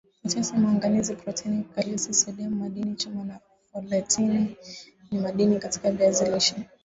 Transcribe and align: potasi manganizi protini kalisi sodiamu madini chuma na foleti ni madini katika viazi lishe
potasi 0.23 0.57
manganizi 0.57 1.15
protini 1.15 1.63
kalisi 1.75 2.13
sodiamu 2.13 2.55
madini 2.55 2.95
chuma 2.95 3.23
na 3.23 3.39
foleti 3.71 4.21
ni 5.11 5.19
madini 5.19 5.59
katika 5.59 5.91
viazi 5.91 6.31
lishe 6.31 6.65